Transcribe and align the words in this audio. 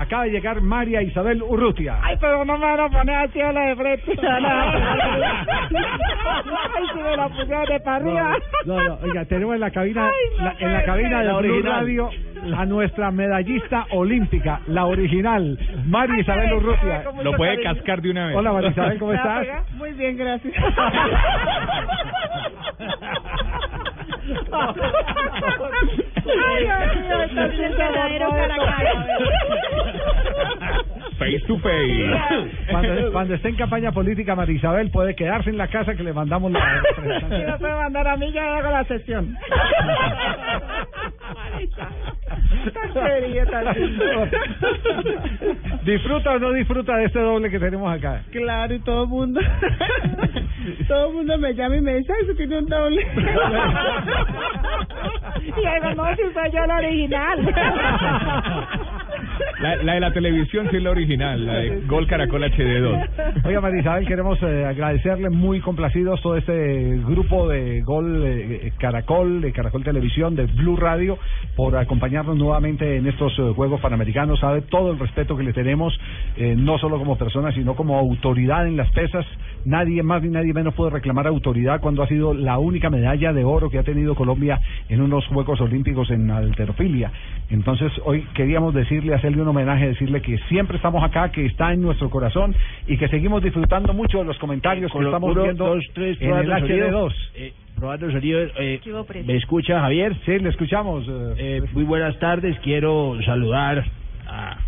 Acaba 0.00 0.24
de 0.24 0.30
llegar 0.30 0.60
María 0.62 1.02
Isabel 1.02 1.42
Urrutia. 1.42 1.98
Ay, 2.02 2.16
pero 2.20 2.42
no 2.44 2.56
me 2.56 2.64
van 2.64 2.80
a 2.80 2.88
poner 2.88 3.16
así 3.16 3.38
a 3.40 3.52
la 3.52 3.60
de 3.66 3.76
frente. 3.76 4.12
Ay, 6.74 6.84
si 6.94 7.02
me 7.02 7.16
la 7.16 7.28
pusieron 7.28 7.64
de 7.66 7.80
para 7.80 7.96
arriba. 7.96 8.36
No, 8.64 8.82
no, 8.82 8.98
oiga, 9.02 9.24
tenemos 9.26 9.54
en 9.56 9.60
la 9.60 9.70
cabina, 9.70 10.06
Ay, 10.08 10.12
no 10.38 10.44
la- 10.44 10.54
en 10.58 10.72
la 10.72 10.84
cabina 10.84 11.18
de 11.20 11.24
La 11.26 11.32
Blue 11.38 11.50
original. 11.52 11.72
Radio 11.80 12.10
a 12.56 12.64
nuestra 12.64 13.10
medallista 13.10 13.84
olímpica, 13.90 14.60
la 14.68 14.86
original, 14.86 15.58
María 15.86 16.14
Ay, 16.14 16.20
Isabel 16.22 16.52
Urrutia. 16.54 17.04
Lo 17.22 17.32
puede 17.34 17.56
cariño. 17.56 17.74
cascar 17.74 18.00
de 18.00 18.10
una 18.10 18.26
vez. 18.28 18.36
Hola 18.36 18.52
María 18.54 18.70
Isabel, 18.70 18.98
¿cómo 18.98 19.12
¿Me 19.12 19.18
va 19.18 19.36
a 19.36 19.42
estás? 19.42 19.72
Muy 19.74 19.92
bien, 19.92 20.16
gracias. 20.16 20.54
Ay, 26.26 26.64
Dios 26.64 26.96
mío, 27.02 27.22
está 27.22 27.44
haciendo 27.44 27.76
verdadero 27.76 28.26
todo 28.26 28.36
cara 28.36 28.54
a 28.54 28.58
cara, 28.58 28.92
Face 31.18 31.44
to 31.46 31.58
face. 31.58 32.10
Cuando, 32.70 33.12
cuando 33.12 33.34
esté 33.34 33.50
en 33.50 33.56
campaña 33.56 33.92
política 33.92 34.34
María 34.34 34.56
Isabel 34.56 34.90
puede 34.90 35.14
quedarse 35.14 35.50
en 35.50 35.58
la 35.58 35.68
casa 35.68 35.94
que 35.94 36.02
le 36.02 36.14
mandamos 36.14 36.50
la 36.50 36.82
Si 37.28 37.42
no 37.44 37.58
puede 37.58 37.74
mandar 37.74 38.08
a 38.08 38.16
mí, 38.16 38.32
yo 38.32 38.40
hago 38.40 38.70
la 38.70 38.84
sesión. 38.84 39.36
Serio. 42.92 43.44
¿Disfruta 45.84 46.30
o 46.32 46.38
no 46.38 46.52
disfruta 46.52 46.96
de 46.96 47.04
este 47.04 47.20
doble 47.20 47.50
que 47.50 47.58
tenemos 47.58 47.92
acá? 47.92 48.22
Claro, 48.30 48.74
y 48.74 48.78
todo 48.80 49.04
el 49.04 49.08
mundo, 49.08 49.40
todo 50.88 51.08
el 51.08 51.14
mundo 51.14 51.38
me 51.38 51.54
llama 51.54 51.76
y 51.76 51.80
me 51.80 51.94
dice, 51.96 52.12
ay, 52.12 52.24
eso 52.24 52.34
tiene 52.34 52.58
un 52.58 52.66
doble. 52.66 53.02
y 55.40 55.44
digo, 55.46 55.94
no, 55.96 56.16
si 56.16 56.22
soy 56.32 56.50
yo 56.52 56.66
la 56.66 56.76
original. 56.76 57.54
La, 59.60 59.76
la 59.76 59.94
de 59.94 60.00
la 60.00 60.12
televisión 60.12 60.68
sí 60.70 60.76
es 60.76 60.82
la 60.82 60.90
original, 60.90 61.44
la 61.44 61.54
de 61.54 61.80
Gol 61.86 62.06
Caracol 62.06 62.42
HD2. 62.42 63.44
Oiga, 63.44 63.60
María 63.60 63.80
Isabel, 63.80 64.06
queremos 64.06 64.38
eh, 64.42 64.64
agradecerle 64.64 65.30
muy 65.30 65.60
complacidos 65.60 66.20
todo 66.22 66.36
este 66.36 66.98
grupo 67.06 67.48
de 67.48 67.82
Gol 67.82 68.22
eh, 68.24 68.72
Caracol, 68.78 69.40
de 69.40 69.52
Caracol 69.52 69.84
Televisión, 69.84 70.34
de 70.34 70.46
Blue 70.46 70.76
Radio, 70.76 71.18
por 71.56 71.76
acompañarnos 71.76 72.36
nuevamente 72.36 72.96
en 72.96 73.06
estos 73.06 73.32
eh, 73.38 73.52
Juegos 73.54 73.80
Panamericanos. 73.80 74.40
Sabe 74.40 74.62
todo 74.62 74.92
el 74.92 74.98
respeto 74.98 75.36
que 75.36 75.42
le 75.42 75.52
tenemos, 75.52 75.98
eh, 76.36 76.54
no 76.56 76.78
solo 76.78 76.98
como 76.98 77.16
persona, 77.16 77.52
sino 77.52 77.74
como 77.74 77.98
autoridad 77.98 78.66
en 78.66 78.76
las 78.76 78.90
pesas. 78.92 79.26
Nadie 79.64 80.02
más 80.02 80.22
ni 80.22 80.30
nadie 80.30 80.54
menos 80.54 80.74
puede 80.74 80.90
reclamar 80.90 81.26
autoridad 81.26 81.80
cuando 81.80 82.02
ha 82.02 82.08
sido 82.08 82.32
la 82.32 82.58
única 82.58 82.88
medalla 82.88 83.32
de 83.32 83.44
oro 83.44 83.68
que 83.68 83.78
ha 83.78 83.82
tenido 83.82 84.14
Colombia 84.14 84.60
en 84.88 85.02
unos 85.02 85.26
Juegos 85.26 85.60
Olímpicos 85.60 86.10
en 86.10 86.30
alterofilia. 86.30 87.12
Entonces, 87.50 87.90
hoy 88.04 88.22
queríamos 88.34 88.72
decirle, 88.74 89.12
hacerle 89.14 89.42
un 89.42 89.48
homenaje, 89.48 89.88
decirle 89.88 90.22
que 90.22 90.38
siempre 90.48 90.76
estamos 90.76 91.02
acá, 91.02 91.30
que 91.32 91.44
está 91.46 91.72
en 91.72 91.82
nuestro 91.82 92.08
corazón 92.08 92.54
y 92.86 92.96
que 92.96 93.08
seguimos 93.08 93.42
disfrutando 93.42 93.92
mucho 93.92 94.18
de 94.18 94.24
los 94.24 94.38
comentarios 94.38 94.90
que 94.90 94.98
Con 94.98 95.06
estamos 95.06 95.32
uno, 95.32 95.42
viendo 95.42 95.66
dos, 95.66 95.84
tres, 95.92 96.16
en 96.20 96.28
el 96.30 96.44
probando 96.46 96.66
sonido. 96.68 97.08
HD2. 97.08 97.14
Eh, 97.34 97.52
probando 97.76 98.10
sonido. 98.12 98.40
Eh. 98.58 98.80
¿Me 99.26 99.34
escucha, 99.36 99.80
Javier? 99.80 100.14
Sí, 100.24 100.38
le 100.38 100.48
escuchamos. 100.48 101.04
eh, 101.08 101.34
Eh, 101.38 101.62
muy 101.72 101.82
buenas 101.84 102.16
tardes. 102.20 102.56
Quiero 102.60 103.16
saludar 103.24 103.84
a 104.28 104.58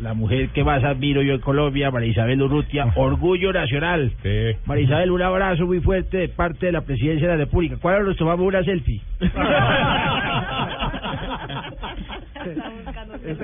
la 0.00 0.14
mujer 0.14 0.48
que 0.48 0.64
más 0.64 0.82
admiro 0.82 1.20
yo 1.20 1.34
en 1.34 1.40
Colombia, 1.40 1.90
María 1.90 2.08
Isabel 2.08 2.40
Urrutia. 2.40 2.86
Orgullo 2.96 3.52
nacional. 3.52 4.12
Sí. 4.22 4.56
María 4.64 4.84
Isabel, 4.84 5.10
un 5.10 5.20
abrazo 5.20 5.66
muy 5.66 5.80
fuerte 5.80 6.16
de 6.16 6.28
parte 6.30 6.66
de 6.66 6.72
la 6.72 6.80
Presidencia 6.80 7.28
de 7.28 7.34
la 7.36 7.44
República. 7.44 7.76
¿Cuándo 7.78 8.08
nos 8.08 8.16
tomamos 8.16 8.46
una 8.46 8.64
selfie? 8.64 9.02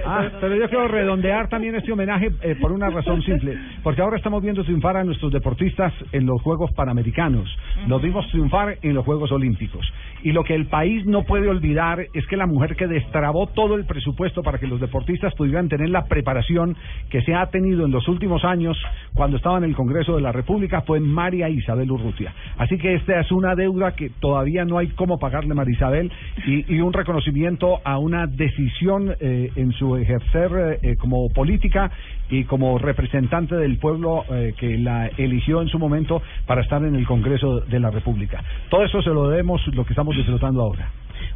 Ah, 0.04 0.28
pero 0.40 0.56
yo 0.56 0.68
quiero 0.68 0.88
redondear 0.88 1.48
también 1.48 1.74
este 1.74 1.92
homenaje 1.92 2.30
eh, 2.42 2.56
por 2.60 2.72
una 2.72 2.90
razón 2.90 3.22
simple, 3.22 3.56
porque 3.82 4.02
ahora 4.02 4.16
estamos 4.16 4.42
viendo 4.42 4.64
triunfar 4.64 4.96
a 4.96 5.04
nuestros 5.04 5.32
deportistas 5.32 5.92
en 6.12 6.26
los 6.26 6.40
Juegos 6.42 6.72
Panamericanos, 6.72 7.48
los 7.86 8.02
vimos 8.02 8.28
triunfar 8.30 8.78
en 8.82 8.94
los 8.94 9.04
Juegos 9.04 9.32
Olímpicos, 9.32 9.86
y 10.22 10.32
lo 10.32 10.44
que 10.44 10.54
el 10.54 10.66
país 10.66 11.06
no 11.06 11.22
puede 11.24 11.48
olvidar 11.48 12.06
es 12.12 12.26
que 12.26 12.36
la 12.36 12.46
mujer 12.46 12.76
que 12.76 12.86
destrabó 12.86 13.46
todo 13.48 13.74
el 13.76 13.86
presupuesto 13.86 14.42
para 14.42 14.58
que 14.58 14.66
los 14.66 14.80
deportistas 14.80 15.34
pudieran 15.34 15.68
tener 15.68 15.88
la 15.88 16.04
preparación 16.04 16.76
que 17.10 17.22
se 17.22 17.34
ha 17.34 17.46
tenido 17.46 17.84
en 17.84 17.92
los 17.92 18.08
últimos 18.08 18.44
años 18.44 18.76
cuando 19.14 19.36
estaba 19.36 19.58
en 19.58 19.64
el 19.64 19.74
Congreso 19.74 20.16
de 20.16 20.22
la 20.22 20.32
República 20.32 20.82
fue 20.82 21.00
María 21.00 21.48
Isabel 21.48 21.90
Urrutia. 21.90 22.34
Así 22.58 22.78
que 22.78 22.94
esta 22.94 23.20
es 23.20 23.30
una 23.32 23.54
deuda 23.54 23.92
que 23.92 24.10
todavía 24.10 24.64
no 24.64 24.78
hay 24.78 24.88
cómo 24.88 25.18
pagarle 25.18 25.54
María 25.54 25.74
Isabel 25.74 26.12
y, 26.46 26.74
y 26.74 26.80
un 26.80 26.92
reconocimiento 26.92 27.80
a 27.84 27.98
una 27.98 28.26
decisión 28.26 29.14
eh, 29.20 29.50
en 29.56 29.72
su 29.72 29.85
ejercer 29.96 30.50
eh, 30.56 30.78
eh, 30.82 30.96
como 30.96 31.28
política 31.28 31.90
y 32.28 32.44
como 32.44 32.78
representante 32.78 33.54
del 33.54 33.78
pueblo 33.78 34.24
eh, 34.30 34.54
que 34.58 34.78
la 34.78 35.08
eligió 35.16 35.62
en 35.62 35.68
su 35.68 35.78
momento 35.78 36.22
para 36.46 36.62
estar 36.62 36.82
en 36.82 36.96
el 36.96 37.06
Congreso 37.06 37.60
de 37.60 37.78
la 37.78 37.90
República. 37.90 38.42
Todo 38.70 38.84
eso 38.84 39.00
se 39.02 39.10
lo 39.10 39.28
debemos 39.28 39.60
lo 39.74 39.84
que 39.84 39.92
estamos 39.92 40.16
disfrutando 40.16 40.62
ahora. 40.62 40.90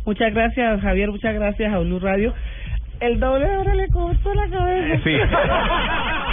Muchas 0.05 0.35
gracias, 0.35 0.81
Javier. 0.81 1.11
Muchas 1.11 1.35
gracias 1.35 1.73
a 1.73 1.79
Blue 1.79 2.01
Radio. 2.01 2.35
El 3.01 3.21
doble 3.21 3.47
ahora 3.47 3.75
le 3.75 3.89
cortó 3.89 4.35
la 4.35 4.49
cabeza. 4.49 5.05
Sí. 5.05 5.17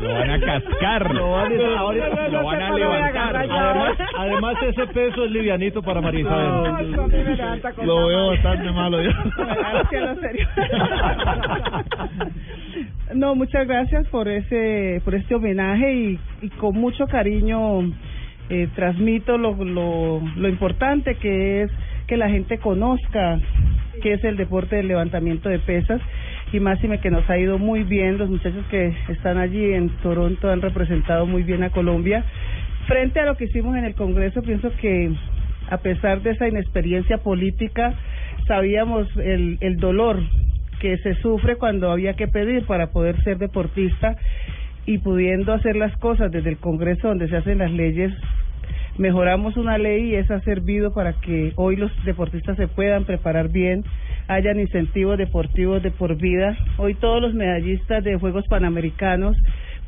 Lo 0.00 0.14
van 0.14 0.30
a 0.30 0.40
cascar. 0.40 1.14
Lo 1.14 1.30
van 1.30 1.52
a, 1.52 2.28
lo 2.28 2.44
van 2.44 2.62
a 2.62 2.70
levantar. 2.74 3.36
Además- 3.36 3.98
Además, 4.18 4.54
ese 4.62 4.86
peso 4.88 5.24
es 5.24 5.30
livianito 5.30 5.82
para 5.82 6.00
María 6.00 6.24
No, 6.24 6.80
Isabel. 6.80 7.86
Lo 7.86 8.06
veo 8.06 8.28
bastante 8.28 8.70
malo 8.72 9.02
yo. 9.02 9.10
No, 13.14 13.34
muchas 13.34 13.66
gracias 13.68 14.06
por 14.08 14.26
ese, 14.26 15.02
por 15.04 15.14
este 15.14 15.34
homenaje 15.34 15.92
y, 15.92 16.18
y 16.40 16.48
con 16.50 16.74
mucho 16.78 17.06
cariño 17.06 17.80
eh, 18.48 18.68
transmito 18.74 19.36
lo, 19.36 19.52
lo, 19.62 20.22
lo 20.36 20.48
importante 20.48 21.16
que 21.16 21.62
es 21.62 21.70
que 22.06 22.16
la 22.16 22.30
gente 22.30 22.56
conozca 22.58 23.38
qué 24.00 24.14
es 24.14 24.24
el 24.24 24.36
deporte 24.36 24.76
del 24.76 24.88
levantamiento 24.88 25.48
de 25.48 25.58
pesas 25.58 26.00
y 26.52 26.60
máxime 26.60 27.00
que 27.00 27.10
nos 27.10 27.28
ha 27.28 27.38
ido 27.38 27.58
muy 27.58 27.82
bien. 27.82 28.18
Los 28.18 28.30
muchachos 28.30 28.64
que 28.70 28.94
están 29.08 29.38
allí 29.38 29.72
en 29.72 29.90
Toronto 30.02 30.50
han 30.50 30.62
representado 30.62 31.26
muy 31.26 31.42
bien 31.42 31.62
a 31.62 31.70
Colombia. 31.70 32.24
Frente 32.86 33.20
a 33.20 33.26
lo 33.26 33.36
que 33.36 33.44
hicimos 33.44 33.76
en 33.76 33.84
el 33.84 33.94
Congreso, 33.94 34.42
pienso 34.42 34.70
que 34.80 35.12
a 35.70 35.78
pesar 35.78 36.22
de 36.22 36.30
esa 36.30 36.48
inexperiencia 36.48 37.18
política, 37.18 37.94
sabíamos 38.46 39.08
el, 39.16 39.58
el 39.60 39.76
dolor 39.76 40.18
que 40.80 40.98
se 40.98 41.14
sufre 41.14 41.56
cuando 41.56 41.90
había 41.90 42.14
que 42.14 42.28
pedir 42.28 42.66
para 42.66 42.88
poder 42.88 43.22
ser 43.22 43.38
deportista 43.38 44.16
y 44.84 44.98
pudiendo 44.98 45.52
hacer 45.52 45.76
las 45.76 45.96
cosas 45.98 46.30
desde 46.32 46.50
el 46.50 46.58
Congreso 46.58 47.08
donde 47.08 47.28
se 47.28 47.36
hacen 47.36 47.58
las 47.58 47.70
leyes, 47.70 48.12
mejoramos 48.98 49.56
una 49.56 49.78
ley 49.78 50.10
y 50.10 50.14
esa 50.16 50.36
ha 50.36 50.40
servido 50.40 50.92
para 50.92 51.14
que 51.14 51.52
hoy 51.56 51.76
los 51.76 51.90
deportistas 52.04 52.56
se 52.56 52.68
puedan 52.68 53.04
preparar 53.04 53.48
bien, 53.48 53.84
hayan 54.28 54.60
incentivos 54.60 55.18
deportivos 55.18 55.82
de 55.82 55.90
por 55.90 56.16
vida. 56.16 56.56
Hoy 56.78 56.94
todos 56.94 57.20
los 57.22 57.34
medallistas 57.34 58.04
de 58.04 58.16
Juegos 58.18 58.44
Panamericanos 58.48 59.36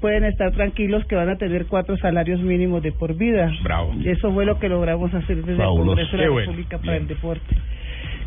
pueden 0.00 0.25
estar 0.25 0.52
tranquilos 0.52 1.05
que 1.06 1.17
van 1.17 1.29
a 1.31 1.37
tener 1.37 1.67
cuatro 1.67 1.96
salarios 1.96 2.40
mínimos 2.40 2.82
de 2.82 2.93
por 2.93 3.14
vida. 3.17 3.50
Bravo. 3.62 3.93
Y 3.99 4.08
eso 4.11 4.32
fue 4.32 4.44
lo 4.44 4.58
que 4.58 4.69
logramos 4.69 5.12
hacer 5.14 5.37
desde 5.38 5.52
el 5.52 5.58
Congreso 5.69 6.17
de 6.17 6.23
la 6.25 6.31
bueno. 6.31 6.46
República 6.46 6.79
para 6.79 6.93
Bien. 6.93 7.02
el 7.02 7.08
deporte. 7.08 7.56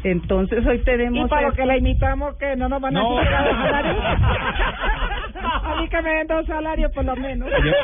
Entonces 0.03 0.65
hoy 0.65 0.79
tenemos... 0.79 1.25
Y 1.25 1.29
para 1.29 1.41
lo 1.43 1.47
esto. 1.49 1.61
que 1.61 1.65
la 1.67 1.77
imitamos, 1.77 2.35
que 2.37 2.55
no 2.55 2.69
nos 2.69 2.79
van 2.81 2.95
a 2.95 2.99
No. 3.01 3.17
a 3.19 3.25
salarios. 3.25 3.97
a 5.77 5.81
mí 5.81 5.89
que 5.89 6.01
me 6.01 6.09
den 6.09 6.27
dos 6.27 6.45
salarios 6.47 6.91
por 6.91 7.05
lo 7.05 7.15
menos. 7.15 7.49
Ayer, 7.53 7.75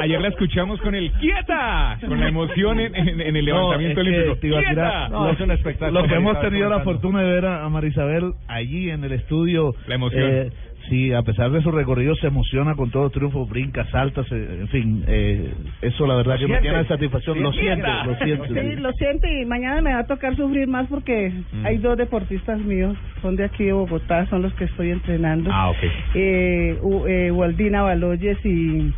ayer 0.00 0.20
la 0.20 0.28
escuchamos 0.28 0.80
con 0.80 0.94
el 0.94 1.10
quieta, 1.12 1.98
con 2.06 2.18
la 2.20 2.28
emoción 2.28 2.80
en, 2.80 2.94
en- 2.94 3.20
en 3.20 3.36
el 3.36 3.44
levantamiento 3.44 4.02
No, 4.02 4.10
que 4.10 4.10
olímpico. 4.20 4.56
tirar- 4.60 5.10
No, 5.10 5.30
es 5.30 5.40
un 5.40 5.50
espectáculo. 5.52 6.00
Lo 6.02 6.08
que 6.08 6.14
hemos 6.14 6.40
tenido 6.40 6.68
la 6.68 6.80
fortuna 6.80 7.22
de 7.22 7.30
ver 7.30 7.46
a, 7.46 7.64
a 7.64 7.68
Marisabel 7.68 8.32
allí 8.48 8.90
en 8.90 9.04
el 9.04 9.12
estudio. 9.12 9.74
La 9.86 9.94
emoción. 9.94 10.22
eh, 10.30 10.50
sí, 10.90 11.12
a 11.14 11.22
pesar 11.22 11.50
de 11.50 11.62
su 11.62 11.70
recorrido, 11.70 12.14
se 12.16 12.26
emociona 12.26 12.74
con 12.74 12.90
todo 12.90 13.08
triunfo, 13.08 13.46
brinca, 13.46 13.86
salta, 13.86 14.22
se- 14.24 14.34
en 14.60 14.68
fin, 14.68 15.04
eh, 15.08 15.50
eso 15.80 16.06
la 16.06 16.16
verdad 16.16 16.36
que 16.38 16.46
me 16.48 16.60
llena 16.60 16.78
de 16.82 16.88
satisfacción. 16.88 17.42
Lo 17.42 17.52
siente, 17.52 17.88
lo 18.04 18.14
siente. 18.16 18.48
Sí, 18.48 18.76
lo 18.82 18.92
siente 18.92 19.40
y 19.40 19.46
mañana 19.46 19.80
me 19.80 19.94
va 19.94 20.00
a 20.00 20.06
tocar 20.06 20.36
sufrir 20.36 20.68
más 20.68 20.86
porque 20.88 21.32
hay 21.64 21.78
dos 21.78 21.96
deportistas 21.96 22.58
míos, 22.60 22.94
son 23.22 23.36
de 23.36 23.44
aquí 23.44 23.64
de 23.64 23.72
Bogotá, 23.72 24.26
son 24.26 24.42
los 24.42 24.52
que 24.54 24.64
estoy 24.64 24.90
entrenando. 24.90 25.48
Ah, 25.52 25.70
ok. 25.70 25.76
Eh, 26.14 26.76
U- 26.82 27.06
eh, 27.06 27.30
Waldina 27.30 27.82
Baloyes 27.82 28.38
y, 28.44 28.92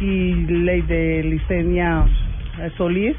y 0.00 0.34
Ley 0.46 0.82
de 0.82 1.22
Licenia 1.22 2.04
eh, 2.62 2.70
Solís. 2.76 3.14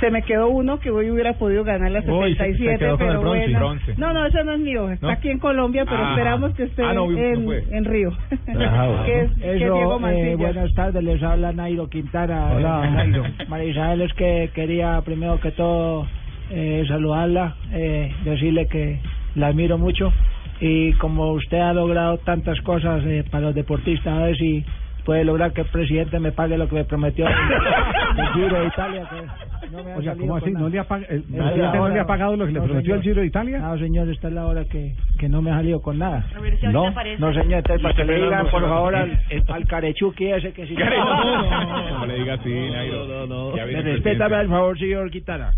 Se 0.00 0.10
me 0.10 0.22
quedó 0.22 0.48
uno 0.48 0.78
que 0.80 0.90
hoy 0.90 1.10
hubiera 1.10 1.34
podido 1.34 1.64
ganar 1.64 1.90
la 1.90 2.00
Uy, 2.00 2.34
se- 2.34 2.36
se 2.36 2.52
77, 2.54 2.78
quedó 2.78 2.98
con 2.98 3.06
el 3.06 3.12
pero 3.12 3.20
bronce. 3.20 3.40
bueno. 3.44 3.58
Bronce. 3.58 3.94
No, 3.96 4.12
no, 4.12 4.26
ese 4.26 4.44
no 4.44 4.52
es 4.52 4.60
mío, 4.60 4.90
está 4.90 5.06
¿No? 5.06 5.12
aquí 5.12 5.28
en 5.30 5.38
Colombia, 5.38 5.84
pero 5.84 6.04
Ah. 6.04 6.10
esperamos 6.10 6.54
que 6.54 6.62
esté 6.64 6.82
Ah, 6.84 6.94
no, 6.94 7.10
en, 7.10 7.48
en 7.70 7.84
Río. 7.84 8.10
bueno. 8.46 9.04
que 9.04 9.20
es, 9.20 9.32
que 9.32 9.50
es 9.52 9.58
Diego 9.58 9.98
Mancilla. 9.98 10.26
eh, 10.32 10.36
buenas 10.36 10.72
tardes, 10.74 11.02
les 11.04 11.22
habla 11.22 11.52
Nairo 11.52 11.88
Quintana. 11.88 12.52
Hola, 12.54 12.90
Nairo. 12.90 13.24
María 13.48 13.70
Isabel, 13.70 14.00
es 14.02 14.12
que 14.14 14.50
quería 14.54 15.00
primero 15.04 15.38
que 15.40 15.50
todo 15.52 16.06
eh, 16.50 16.84
saludarla, 16.88 17.56
eh, 17.72 18.12
decirle 18.24 18.66
que 18.68 18.98
la 19.34 19.48
admiro 19.48 19.78
mucho 19.78 20.12
y 20.60 20.92
como 20.94 21.32
usted 21.32 21.58
ha 21.58 21.72
logrado 21.72 22.18
tantas 22.18 22.60
cosas 22.60 23.02
eh, 23.06 23.24
para 23.30 23.46
los 23.46 23.54
deportistas, 23.54 24.12
a 24.12 24.24
ver 24.24 24.36
si 24.36 24.64
puede 25.04 25.24
lograr 25.24 25.52
que 25.52 25.62
el 25.62 25.66
presidente 25.66 26.20
me 26.20 26.30
pague 26.30 26.56
lo 26.56 26.68
que 26.68 26.76
me 26.76 26.84
prometió 26.84 27.26
el, 28.16 28.20
el 28.20 28.32
Giro 28.32 28.58
de 28.60 28.66
Italia. 28.72 29.02
Que 29.10 29.68
no 29.70 29.84
me 29.84 29.92
ha 29.92 29.96
Oiga, 29.96 30.12
salido 30.12 30.26
¿cómo 30.26 30.36
así? 30.36 30.50
¿No 30.52 30.68
le 30.68 30.78
ha, 30.78 30.88
pag- 30.88 31.06
el 31.08 31.24
no 31.30 31.88
le 31.88 32.00
ha 32.00 32.06
pagado 32.06 32.36
lo 32.36 32.46
que 32.46 32.52
le 32.52 32.60
prometió 32.60 32.94
el 32.94 33.00
señor. 33.00 33.02
Giro 33.02 33.20
de 33.22 33.26
Italia? 33.26 33.58
No, 33.58 33.78
señor, 33.78 34.08
esta 34.08 34.28
es 34.28 34.34
la 34.34 34.46
hora 34.46 34.64
que, 34.64 34.94
que 35.18 35.28
no 35.28 35.40
me 35.42 35.50
ha 35.50 35.54
salido 35.56 35.80
con 35.80 35.98
nada. 35.98 36.26
No, 36.70 36.90
No, 37.18 37.32
señor, 37.32 37.62
para 37.62 37.94
que 37.94 38.04
le 38.04 38.14
digan, 38.22 38.46
por 38.48 38.62
favor, 38.62 38.94
al, 38.94 39.18
El- 39.30 39.42
al 39.48 39.64
carechuqui 39.66 40.26
ese 40.32 40.52
que 40.52 40.66
si 40.66 40.74
No, 40.76 40.84
no, 40.84 41.98
no 42.00 42.06
le 42.06 42.18
diga 42.18 42.34
así, 42.34 42.50
Nairo. 42.50 43.06
No, 43.06 43.26
no, 43.26 43.56
el 43.56 43.82
respétame, 43.84 44.36
al 44.36 44.48
favor, 44.48 44.78
señor 44.78 45.10
Quintana. 45.10 45.50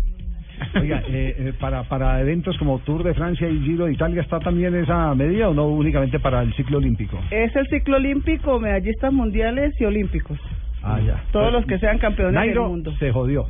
Oiga, 0.79 1.03
eh, 1.09 1.35
eh, 1.37 1.53
para, 1.59 1.83
para 1.83 2.21
eventos 2.21 2.57
como 2.57 2.79
Tour 2.79 3.03
de 3.03 3.13
Francia 3.13 3.45
y 3.49 3.59
Giro 3.59 3.85
de 3.87 3.93
Italia, 3.93 4.21
¿está 4.21 4.39
también 4.39 4.73
esa 4.75 5.13
medida 5.13 5.49
o 5.49 5.53
no 5.53 5.65
únicamente 5.67 6.17
para 6.17 6.41
el 6.43 6.53
ciclo 6.53 6.77
olímpico? 6.77 7.19
Es 7.29 7.53
el 7.57 7.67
ciclo 7.67 7.97
olímpico, 7.97 8.57
medallistas 8.57 9.11
mundiales 9.11 9.73
y 9.81 9.83
olímpicos. 9.83 10.39
Ah, 10.85 10.99
ya. 10.99 11.23
Todos 11.31 11.51
los 11.51 11.65
que 11.65 11.79
sean 11.79 11.97
campeones 11.97 12.35
Nairo 12.35 12.61
del 12.61 12.69
mundo. 12.71 12.93
se 12.99 13.11
jodió. 13.11 13.45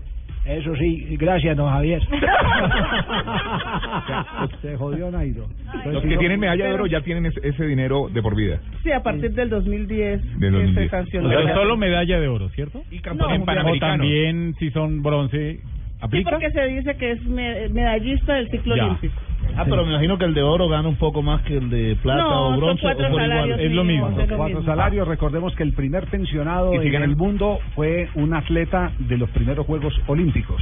Eso 0.45 0.75
sí, 0.75 1.17
gracias, 1.17 1.57
don 1.57 1.69
Javier. 1.71 2.01
se 4.61 4.75
jodió 4.77 5.11
Nairo. 5.11 5.45
Entonces, 5.65 5.93
Los 5.93 6.03
que 6.03 6.13
no- 6.13 6.19
tienen 6.19 6.39
medalla 6.39 6.65
de 6.67 6.73
oro 6.73 6.85
ya 6.85 7.01
tienen 7.01 7.25
ese, 7.25 7.39
ese 7.47 7.65
dinero 7.65 8.07
de 8.13 8.21
por 8.21 8.35
vida. 8.35 8.59
Sí, 8.83 8.91
a 8.91 9.01
partir 9.01 9.31
del 9.33 9.49
2010 9.49 10.21
Del 10.39 10.51
que 10.53 10.57
2010. 10.57 10.91
se 11.11 11.21
la- 11.21 11.53
solo 11.53 11.77
medalla 11.77 12.19
de 12.19 12.27
oro, 12.27 12.49
¿cierto? 12.49 12.83
Y 12.91 12.99
campeón 12.99 13.31
en 13.31 13.37
mundial. 13.39 13.57
O 13.57 13.61
Panamericano. 13.63 13.93
también, 13.97 14.55
si 14.59 14.69
son 14.71 15.01
bronce, 15.01 15.55
Sí, 15.55 15.61
¿aplica? 16.01 16.29
porque 16.31 16.51
se 16.51 16.67
dice 16.67 16.95
que 16.97 17.11
es 17.11 17.25
me- 17.25 17.69
medallista 17.69 18.35
del 18.35 18.49
ciclo 18.51 18.75
Ya. 18.75 18.85
olímpico. 18.85 19.15
Ah, 19.57 19.63
pero 19.65 19.83
me 19.85 19.91
imagino 19.91 20.17
que 20.17 20.25
el 20.25 20.33
de 20.33 20.41
oro 20.43 20.67
gana 20.67 20.87
un 20.87 20.95
poco 20.97 21.21
más 21.21 21.41
que 21.43 21.57
el 21.57 21.69
de 21.69 21.95
plata 22.01 22.21
No, 22.23 22.47
o 22.47 22.49
son 22.51 22.59
bronce. 22.59 22.81
cuatro 22.83 23.07
o 23.07 23.11
por 23.11 23.21
igual. 23.21 23.29
salarios 23.31 23.59
es 23.59 23.71
lo 23.71 23.83
mismo. 23.83 24.09
es 24.09 24.29
lo 24.29 24.37
Cuatro 24.37 24.57
mismo. 24.59 24.63
salarios, 24.71 25.07
recordemos 25.07 25.55
que 25.55 25.63
el 25.63 25.73
primer 25.73 26.07
pensionado 26.07 26.71
si 26.71 26.87
en 26.87 26.93
ganan- 26.93 27.09
el 27.09 27.15
mundo 27.15 27.59
fue 27.73 28.09
un 28.15 28.33
atleta 28.33 28.91
de 28.99 29.17
los 29.17 29.29
primeros 29.29 29.65
Juegos 29.65 29.93
Olímpicos. 30.07 30.61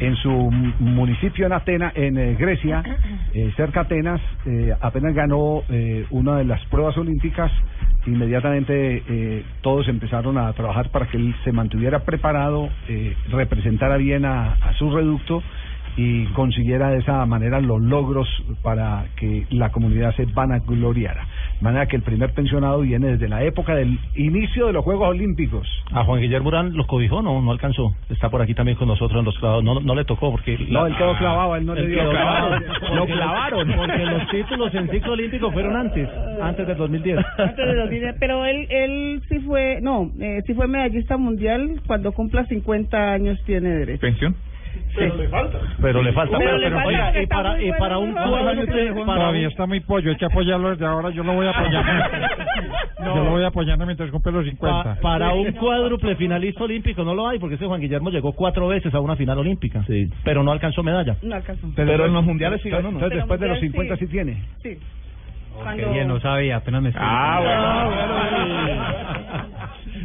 En 0.00 0.14
su 0.16 0.30
municipio 0.80 1.46
en 1.46 1.52
Atenas, 1.54 1.92
en 1.96 2.18
eh, 2.18 2.36
Grecia, 2.38 2.82
eh, 3.32 3.50
cerca 3.56 3.84
de 3.84 3.86
Atenas, 3.86 4.20
eh, 4.44 4.74
apenas 4.80 5.14
ganó 5.14 5.62
eh, 5.70 6.04
una 6.10 6.36
de 6.36 6.44
las 6.44 6.62
pruebas 6.66 6.96
olímpicas, 6.98 7.50
inmediatamente 8.06 9.02
eh, 9.08 9.44
todos 9.62 9.88
empezaron 9.88 10.38
a 10.38 10.52
trabajar 10.52 10.90
para 10.90 11.06
que 11.06 11.16
él 11.16 11.34
se 11.44 11.52
mantuviera 11.52 12.00
preparado, 12.00 12.68
eh, 12.88 13.14
representara 13.30 13.96
bien 13.96 14.24
a, 14.24 14.52
a 14.54 14.74
su 14.74 14.90
reducto 14.90 15.42
y 15.96 16.26
consiguiera 16.34 16.90
de 16.90 16.98
esa 16.98 17.24
manera 17.26 17.60
los 17.60 17.80
logros 17.80 18.28
para 18.62 19.06
que 19.16 19.46
la 19.50 19.70
comunidad 19.70 20.14
se 20.14 20.26
vanagloriara. 20.26 21.22
De 21.58 21.62
manera 21.64 21.86
que 21.86 21.96
el 21.96 22.02
primer 22.02 22.32
pensionado 22.32 22.80
viene 22.80 23.12
desde 23.12 23.28
la 23.28 23.42
época 23.44 23.74
del 23.74 23.98
inicio 24.14 24.66
de 24.66 24.72
los 24.74 24.84
Juegos 24.84 25.08
Olímpicos. 25.08 25.66
A 25.92 26.04
Juan 26.04 26.20
Guillermo 26.20 26.48
Urán 26.48 26.76
los 26.76 26.86
cobijó, 26.86 27.22
no, 27.22 27.40
no 27.40 27.50
alcanzó. 27.50 27.94
Está 28.10 28.28
por 28.28 28.42
aquí 28.42 28.52
también 28.54 28.76
con 28.76 28.88
nosotros 28.88 29.18
en 29.20 29.24
los 29.24 29.38
clavados. 29.38 29.64
No, 29.64 29.80
no 29.80 29.94
le 29.94 30.04
tocó 30.04 30.30
porque... 30.30 30.58
No, 30.68 30.82
la- 30.82 30.88
él 30.88 30.96
quedó 30.96 31.16
clavado, 31.16 31.56
él 31.56 31.64
no 31.66 31.74
le 31.74 31.80
Él 31.82 31.88
dio. 31.88 31.98
quedó 32.00 32.10
clavado. 32.10 32.60
Lo 32.94 33.06
clavaron. 33.06 33.72
Porque 33.76 34.04
los 34.04 34.28
títulos 34.28 34.74
en 34.74 34.90
ciclo 34.90 35.12
olímpico 35.14 35.50
fueron 35.50 35.76
antes, 35.76 36.08
antes 36.42 36.66
del 36.66 36.76
2010. 36.76 37.18
Antes 37.38 37.56
de 37.66 37.74
2010, 37.74 38.16
pero 38.20 38.44
él 38.44 38.66
él 38.70 39.22
sí 39.28 39.38
fue, 39.40 39.78
no, 39.80 40.10
eh, 40.20 40.42
sí 40.46 40.54
fue 40.54 40.66
medallista 40.66 41.16
mundial, 41.16 41.80
cuando 41.86 42.12
cumpla 42.12 42.44
50 42.46 43.12
años 43.12 43.38
tiene 43.46 43.70
derecho. 43.70 44.00
¿Pensión? 44.00 44.34
Pero 44.96 45.16
le 45.16 45.28
falta. 45.28 45.58
Pero 45.80 46.02
le 46.02 46.12
falta. 46.12 46.38
Pero 46.38 46.56
oiga, 46.86 47.22
y 47.22 47.26
para, 47.26 47.60
y 47.60 47.64
bueno, 47.66 47.76
para 47.78 47.98
un 47.98 48.14
bueno. 48.14 48.30
para 49.06 49.20
Todavía 49.20 49.46
un- 49.46 49.52
está 49.52 49.66
muy 49.66 49.80
pollo, 49.80 50.10
hay 50.10 50.16
que 50.16 50.24
apoyarlo 50.24 50.70
desde 50.70 50.86
ahora, 50.86 51.10
yo 51.10 51.22
lo 51.22 51.34
voy 51.34 51.46
apoyando. 51.46 51.92
Yo 52.98 53.14
lo 53.24 53.30
voy 53.30 53.44
apoyando 53.44 53.84
mientras 53.86 54.10
cumple 54.10 54.32
los 54.32 54.46
50. 54.46 54.94
pa- 54.94 55.00
para 55.00 55.32
un 55.34 55.52
cuádruple 55.52 56.16
finalista 56.16 56.64
olímpico 56.64 57.04
no 57.04 57.14
lo 57.14 57.28
hay, 57.28 57.38
porque 57.38 57.54
ese 57.56 57.66
Juan 57.66 57.80
Guillermo 57.80 58.10
llegó 58.10 58.32
cuatro 58.32 58.66
veces 58.68 58.92
a 58.94 59.00
una 59.00 59.16
final 59.16 59.38
olímpica, 59.38 59.84
Sí. 59.86 60.08
pero 60.24 60.42
no 60.42 60.50
alcanzó 60.50 60.82
medalla. 60.82 61.16
No 61.22 61.36
alcanzó. 61.36 61.68
Pero 61.76 62.06
en 62.06 62.12
los 62.14 62.24
mundiales 62.24 62.62
sí 62.62 62.70
ganó, 62.70 62.90
¿no? 62.90 62.98
Entonces, 62.98 63.08
Pero 63.10 63.20
después 63.20 63.40
de 63.40 63.48
los 63.48 63.62
mundial 63.62 63.72
50 63.72 63.96
sí 63.96 64.06
sí. 64.06 64.10
tiene. 64.10 64.42
Sí. 64.62 64.78
Cuando, 65.54 66.04
no 66.06 66.20
sabía, 66.20 66.56
apenas 66.56 66.82
me 66.82 66.92
Ah, 66.96 67.40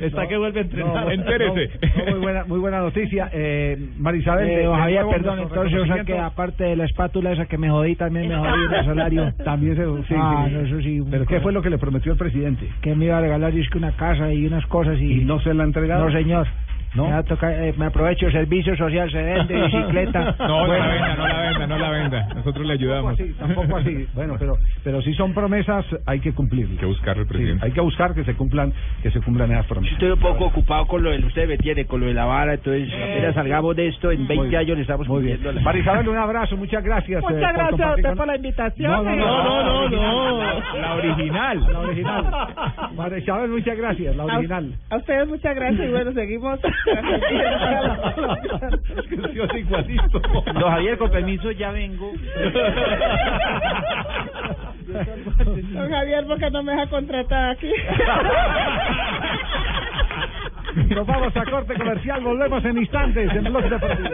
Está 0.01 0.27
que 0.27 0.38
vuelve 0.38 0.59
a 0.59 0.63
entrenar. 0.63 1.06
No, 1.06 1.12
Entérese. 1.12 1.69
no, 2.06 2.12
muy 2.12 2.19
buena, 2.19 2.44
muy 2.45 2.59
buena 2.59 2.80
noticia. 2.80 3.30
Eh, 3.31 3.77
Marisabel, 3.98 4.50
Eh, 4.50 4.68
Javier, 4.75 5.06
perdón, 5.09 5.39
entonces, 5.39 5.80
o 5.80 5.86
sea 5.86 6.03
que 6.03 6.18
aparte 6.18 6.63
de 6.63 6.75
la 6.75 6.86
espátula 6.86 7.31
esa 7.31 7.45
que 7.45 7.57
me 7.57 7.69
jodí, 7.69 7.95
también 7.95 8.27
me 8.27 8.36
jodí 8.38 8.50
el 8.80 8.86
salario. 8.86 9.33
También 9.44 9.75
se. 9.75 9.86
Sí, 10.07 10.15
Ah, 10.18 10.45
sí. 10.48 10.53
no, 10.53 10.59
eso 10.62 10.81
sí, 10.81 11.03
Pero 11.09 11.25
¿qué 11.25 11.39
fue 11.39 11.51
lo 11.53 11.62
que 11.62 11.69
le 11.69 11.77
prometió 11.77 12.12
el 12.12 12.18
presidente? 12.18 12.68
Que 12.81 12.95
me 12.95 13.06
iba 13.06 13.18
a 13.18 13.21
regalar, 13.21 13.53
es 13.56 13.69
que 13.69 13.77
una 13.77 13.92
casa 13.95 14.31
y 14.33 14.45
unas 14.45 14.65
cosas 14.68 15.00
y... 15.00 15.21
¿Y 15.21 15.25
no 15.25 15.39
se 15.39 15.53
la 15.53 15.63
ha 15.63 15.65
entregado? 15.65 16.06
No, 16.06 16.12
señor. 16.12 16.48
¿No? 16.93 17.05
Me, 17.05 17.11
va 17.11 17.17
a 17.19 17.23
tocar, 17.23 17.51
eh, 17.53 17.73
me 17.77 17.85
aprovecho 17.85 18.25
el 18.27 18.33
servicio 18.33 18.75
social, 18.75 19.09
se 19.11 19.21
vende 19.21 19.61
bicicleta. 19.65 20.35
No, 20.39 20.67
no 20.67 20.73
la 20.77 20.88
venda, 20.88 21.15
no 21.15 21.27
la 21.27 21.41
venda, 21.41 21.67
no 21.67 21.77
la 21.77 21.89
venda. 21.89 22.27
Nosotros 22.35 22.65
le 22.67 22.73
Tampoco 22.77 22.81
ayudamos. 22.81 23.13
así, 23.13 23.33
tampoco 23.39 23.77
así. 23.77 24.07
Bueno, 24.13 24.35
pero 24.38 24.57
pero 24.83 25.01
si 25.01 25.13
son 25.13 25.33
promesas, 25.33 25.85
hay 26.05 26.19
que 26.19 26.33
cumplirlas. 26.33 26.71
Hay 26.73 26.77
que 26.79 26.85
buscar 26.85 27.15
Sí, 27.17 27.23
presidente. 27.25 27.65
hay 27.65 27.71
que 27.71 27.81
buscar 27.81 28.13
que 28.13 28.23
se 28.25 28.33
cumplan 28.35 28.73
que 29.03 29.11
se 29.11 29.21
cumplan 29.21 29.51
esas 29.51 29.65
promesas. 29.67 29.93
Estoy 29.93 30.11
un 30.11 30.19
poco 30.19 30.45
ocupado 30.45 30.85
con 30.88 31.01
lo 31.03 31.11
del 31.11 31.23
usted 31.25 31.47
me 31.47 31.57
tiene, 31.57 31.85
con 31.85 32.01
lo 32.01 32.07
de 32.07 32.13
la 32.13 32.25
vara, 32.25 32.55
entonces 32.55 32.89
apenas 32.93 33.35
salgamos 33.35 33.75
de 33.75 33.88
esto, 33.88 34.11
en 34.11 34.27
20 34.27 34.47
bien. 34.49 34.59
años 34.61 34.75
le 34.77 34.81
estamos 34.81 35.07
Muy 35.07 35.23
bien. 35.23 35.39
Marisabel, 35.63 36.09
un 36.09 36.17
abrazo, 36.17 36.57
muchas 36.57 36.83
gracias. 36.83 37.21
eh, 37.23 37.25
Muchas 37.29 37.51
por 37.53 37.57
gracias 37.61 37.81
a 37.88 37.89
usted 37.95 38.09
con- 38.09 38.17
por 38.17 38.27
la 38.27 38.35
invitación. 38.35 38.91
No, 38.91 39.03
no, 39.03 39.13
y- 39.13 39.17
no, 39.17 39.89
no, 39.89 39.89
no, 39.89 40.79
La 40.79 40.95
original. 40.95 41.60
La 41.71 41.79
original. 41.79 42.25
Marisabel, 42.95 43.50
muchas 43.51 43.77
gracias, 43.77 44.15
la 44.15 44.24
a, 44.24 44.38
original. 44.38 44.74
a 44.89 44.98
ustedes 44.98 45.27
muchas 45.27 45.55
gracias 45.55 45.88
y 45.88 45.91
bueno, 45.91 46.12
seguimos. 46.12 46.60
Don 50.53 50.71
Javier, 50.71 50.97
con 50.97 51.11
permiso, 51.11 51.51
ya 51.51 51.71
vengo. 51.71 52.11
Don 55.73 55.89
Javier, 55.89 56.25
porque 56.27 56.50
no 56.51 56.63
me 56.63 56.71
deja 56.73 56.88
contratar 56.88 57.51
aquí. 57.51 57.71
Nos 60.89 61.05
vamos 61.05 61.35
a 61.35 61.45
corte 61.45 61.73
comercial, 61.75 62.21
volvemos 62.21 62.63
en 62.65 62.77
instantes 62.77 63.29
en 63.33 63.43
Blog 63.43 63.69
Deportivo. 63.69 64.09